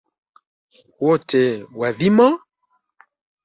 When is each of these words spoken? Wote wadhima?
Wote 1.03 1.41
wadhima? 1.79 2.27